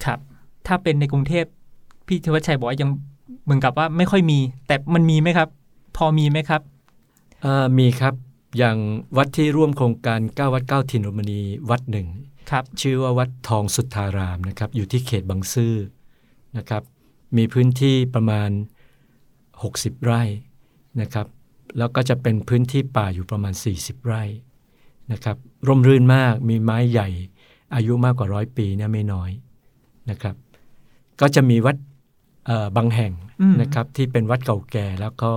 [0.05, 0.19] ครับ
[0.67, 1.45] ถ้าเป็นในกรุงเทพ
[2.07, 2.91] พี่ธวัชชัยบอกว่ายัง
[3.45, 5.49] เหมือนกับว่าไม่ค่อยมี แต่มันมีไหมครับ
[5.97, 6.63] พอมีไหมครับ
[7.43, 8.15] เอ่อมีครับ
[8.59, 8.79] อย่าง
[9.17, 12.07] วัดที่ร่วมโครงการ 9 วัด 9 ถิ่นโรมนีวัดหนึ่ง
[12.51, 15.75] ครับชื่อว่าวัดทองสุทธารามนะครับ อยู่ที่เขตบางซื่อ
[16.57, 16.83] นะครับ
[17.37, 18.51] มีพื้นที่ประมาณ
[19.27, 20.23] 60 ไร่
[21.01, 21.27] นะครับ
[21.79, 24.23] แล้วก็จะเป็นพื้นที่ป่าอยู่ประมาณ 40 ไร่
[25.13, 25.37] นะครับ
[25.69, 27.09] ร่มรื่นมากมีไม้ใหญ่
[27.75, 29.31] อายุมากกว่าร้อยปีเนี่ยไม่น้อย
[30.11, 30.35] นะครับ
[31.21, 31.77] ก็จะมีวัด
[32.47, 35.33] เอ่อบางแห่งอืมนะครับที่เป็นวัดเก่าแก่แล้วเขา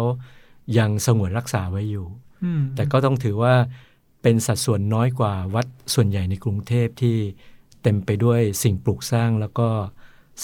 [0.78, 2.06] ยังสงวนรักษาไว้อยู่
[2.44, 3.56] อืมแต่ก็ต้องถือว่า
[4.22, 7.18] เป็นสัดส่วนน้อยกว่าวัดส่วนใหญ่ในกรุงเทพที่
[7.84, 9.68] เต็มไปด้วยสิ่งปลูกสร้างแล้วก็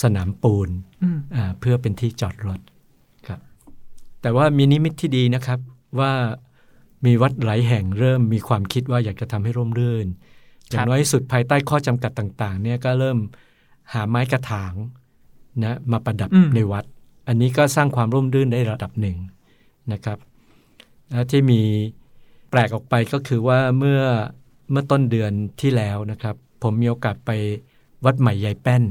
[0.02, 0.70] สนามปูน
[1.04, 2.60] อืมอ่าเพื่อเป็นที่จอดรถ
[3.28, 3.40] ครับ
[4.22, 5.60] แต่ว่ามีนิมิตที่ดีนะครับ
[6.00, 6.12] ว่า
[7.06, 10.08] มีวัดหลายแห่งเริ่มมีความคิดว่าอยากจะทำให้ร่มรื่น
[10.70, 13.18] อย่างน้อยที่สุดภายใต้ข้อจำกัดต่างๆ เนี่ยก็เริ่ม
[13.94, 14.74] หาไม้กระถาง
[15.64, 16.86] นะมาประดับอืมในวัด
[17.28, 19.18] อันนี้ก็สร้างความร่มรื่นได้ระดับหนึ่ง
[19.92, 20.18] นะครับ
[21.12, 21.62] และที่มี
[22.50, 24.02] แปลกออกไปก็คือว่าเมื่อ
[24.72, 27.32] เมื่อต้นเดือนที่แล้วนะครับ ผมมีโอกาสไป
[28.06, 28.84] วัดใหม่ยายแป้น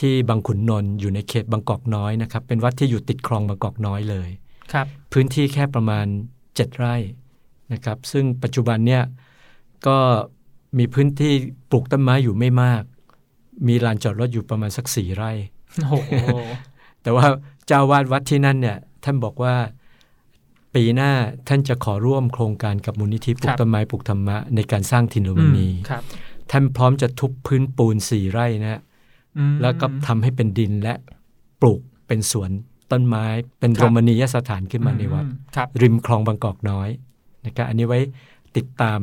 [0.08, 4.28] ี่บางขุนนนท์อยู่ในเขตบางกอกน้อยนะครับ เป็นวัดที่อยู่ติดคลองบางกอกน้อยเลย
[4.72, 6.06] ครับพื้นที่แค่ประมาณ
[6.42, 6.96] 7 ไร่
[7.72, 9.02] นะครับ ซึ่งปัจจุบันเนี่ย
[9.86, 9.98] ก็
[10.78, 11.34] มีพื้นที่
[11.70, 12.82] ปลูกต้นไม้อยู่ไม่มาก
[13.68, 15.30] มีลานจอดรถอยู่ประมาณสักสี่ไร่
[15.88, 16.12] โอ้โห
[17.02, 17.26] แต่ว่า
[17.66, 19.54] เจ้าวาดวัดที่นั่นเนี่ยท่านบอกว่า
[20.74, 21.12] ปีหน้า
[21.48, 26.02] ท่านจะขอร่วมโครงการกับมูลนิธิปลูครักบต้นไม้ปลูกธรรมะในการสร้างถิ่นโรมนีอืมครับ
[26.50, 28.80] ท่านพร้อมจะทุบพื้นปูนสี่ไร่นะ
[29.38, 30.94] อืมแล้วก็ทำให้เป็นดินและ
[31.60, 32.50] ปลูกเป็นสวน
[32.92, 33.24] ต้นไม้
[33.60, 36.88] เป็นครับโรมณียสถานขึ้นมาในวัดอืครับริมคลองบางกอกน้อย
[37.46, 38.00] นะครับอันนี้ไว้
[38.56, 39.00] ติดตาม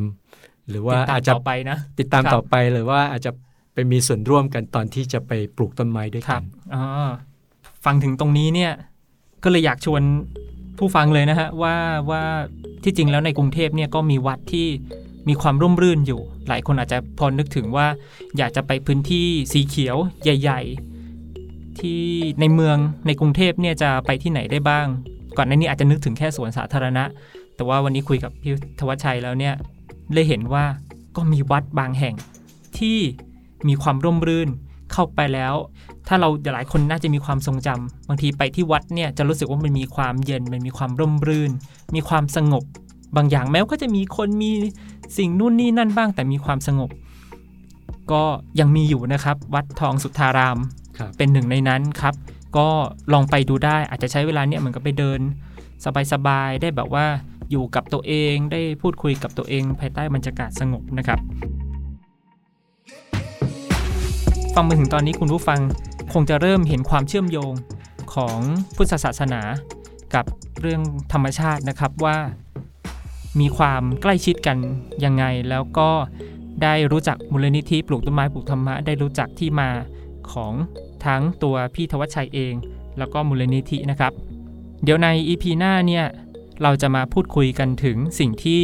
[0.70, 3.32] หรือว่าติดตามอาจจะต่อไปนะ ติดตามครับต่อไปหรือว่าอาจจะ
[3.74, 6.84] ไปมีส่วนร่วมกันตอนที่จะไปปลูกต้นไม้ด้วยครักับนอ๋อ
[7.86, 8.72] ฟังถึงตรงนี้เนี่ย
[9.44, 10.02] ก็เลยอยากชวน
[10.82, 11.76] ผู้ฟังเลยนะฮะว่า
[12.12, 12.24] ว่า
[12.84, 14.68] ที่จริงแล้วในกรุงเทพเนี่ยก็มีวัดที่
[15.28, 17.88] มีความร่มรื่นอยู่ หลายคนอาจจะพอนึกถึงว่า
[18.38, 20.62] อยากจะไปพื้นที่สีเขียวใหญ่
[21.22, 22.04] ๆ ที่
[22.40, 24.88] ในเมืองในกรุงเทพเนี่ยจะไปที่ไหนได้บ้าง
[25.38, 27.04] ก่อนหน้านี้อาจจะนึกถึงแค่สวนสาธารณะ
[27.56, 29.54] แต่ว่าวันนี้คุยกับพี่ธวัชชัยแล้วเนี่ย
[30.14, 30.66] เลยเห็นว่า
[31.16, 32.16] ก็มีวัดบางแห่ง
[32.78, 32.98] ที่
[33.68, 34.50] มีความร่มรื่น
[34.92, 35.54] เข้าไปแล้ว
[36.14, 41.52] ถ้าเราหลายคนน่าจะมีความทรงจำบางทีไปที่วัดเนี่ยจะรู้สึกว่ามันมีความเย็นมันมีความร่มรื่น
[41.96, 42.64] มีความสงบ
[43.16, 44.52] บางอย่างแม้ว่าก็จะมีคนมี
[45.18, 46.90] สิ่งนู่นนี่นั่นบ้าง แต่มีความสงบ
[48.12, 48.24] ก็
[48.60, 50.58] ยังมีอยู่นะครับ วัดทองสุทธาราม
[51.00, 52.16] รเป็นหนึ่งในนั้นครับ
[52.58, 52.68] ก็
[53.14, 55.20] ลองไปดูได้อาจจะใช้เวลาเนี่ยเหมือนกับไปเดิน
[56.14, 57.06] สบายๆได้แบบว่า
[57.52, 61.20] อยู่กับตัวเองได้พูดคุยกับตัวเอง ภายใต้บรรยากาศสงบนะครับ
[64.56, 65.60] ฟังมาถึงตอนนี้คุณผู้ฟัง
[66.14, 67.54] คงจะเริ่มเห็นความเชื่อมโยง
[68.14, 68.38] ของ
[68.76, 69.42] พุทธศาสนา
[70.16, 70.26] กับ
[70.62, 70.82] เรื่อง
[71.14, 72.18] ธรรมชาตินะครับว่า
[73.40, 74.58] มีความใกล้ชิดกัน
[75.06, 75.90] ยังไง แล้วก็
[76.64, 79.70] ได้รู้จักมูลนิธิปลูกต้นไม้ปลูกธรรมะได้รู้จักที่มา
[80.32, 80.54] ของ
[81.06, 82.54] ทั้งตัวพี่ธวัชชัยเอง
[82.98, 84.14] แล้วก็มูลนิธินะครับ
[84.84, 86.06] เดี๋ยวใน EP หน้าเนี่ย
[86.62, 88.62] เราจะมาพูดคุยกันถึงสิ่งที่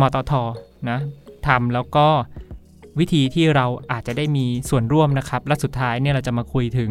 [0.00, 0.32] มตท
[0.90, 0.98] นะ
[1.46, 2.08] ทำแล้วก็
[2.98, 6.90] วิธีที่เราอาจจะได้มีส่วนร่วมนะครับ และสุดท้ายเนี่ยเราจะมาคุยถึง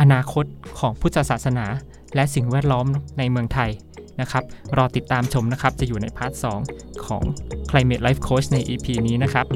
[0.00, 0.44] อนาคต
[0.78, 1.66] ของพุทธศาสนา
[2.14, 2.86] และสิ่งแวดล้อม
[3.18, 3.70] ในเมืองไทย
[4.20, 4.44] นะครับ
[4.76, 6.32] รอติดตามชมนะครับ จะอยู่ในพาร์ท
[6.70, 7.22] 2 ของ
[7.70, 9.46] Climate Life Coach ใน EP นี้นะครับ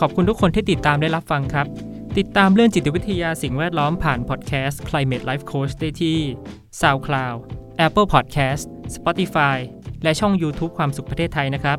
[0.00, 1.66] ขอบคุณทุกคนที่ติดตามได้รับฟังครับ
[2.18, 6.18] ติดตามเรื่องจิตวิทยาสิ่งแวดล้อมผ่านพอดแคสต์ Climate Life Coach ได้ที่
[6.80, 7.36] SoundCloud
[7.86, 9.56] Apple Podcast Spotify
[10.02, 11.78] และช่อง YouTube ความสุขประเทศไทยนะครับ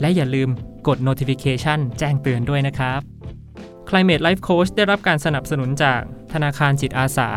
[0.00, 0.48] และอย่าลืม
[0.88, 3.00] กด notification แจ้งเตือนด้วยนะครับ
[3.88, 6.00] Climate Life Coach ได้รับการสนับสนุนจาก
[6.32, 7.28] ธนาคารจิตอาสา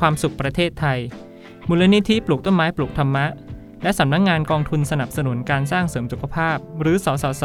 [0.00, 0.98] ความสุขประเทศไทย
[1.68, 3.26] มูลนิธิปลูกต้นไม้ปลูกธรรมะ
[3.82, 7.44] และสำนักงงานกองทุนสนับสนุนการสร้างเสริมสุขภาพ หรือสสส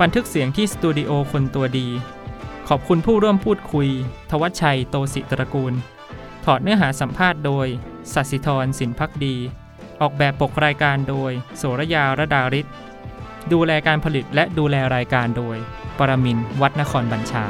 [0.00, 1.88] บันทึกเสียงที่สตูดิโอคนตัวดี
[2.68, 3.88] ขอบคุณผู้ร่วมพูดคุย
[4.30, 5.74] ทวัชชัย โตสิตระกูล
[6.44, 7.66] ถอดเนื้อหาสัมภาษณ์โดย
[8.12, 9.36] สัสิธรสินพักดี
[10.00, 12.66] ออกแบบปกรายการโดย โสรยาระดาริศ
[13.52, 15.56] ดูแลการผลิตและดูแลรายการโดย
[15.98, 17.44] ปรมินทร์วัดนครบัญชา